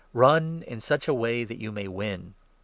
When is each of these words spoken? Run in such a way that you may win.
Run 0.13 0.63
in 0.65 0.81
such 0.81 1.07
a 1.07 1.13
way 1.13 1.43
that 1.43 1.61
you 1.61 1.71
may 1.71 1.87
win. 1.87 2.33